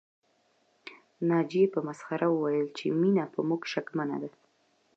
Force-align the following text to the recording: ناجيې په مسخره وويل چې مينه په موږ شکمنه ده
ناجيې 1.29 1.65
په 1.73 1.79
مسخره 1.87 2.27
وويل 2.31 2.67
چې 2.77 2.85
مينه 3.01 3.25
په 3.33 3.39
موږ 3.47 3.61
شکمنه 3.73 4.17
ده 4.23 4.29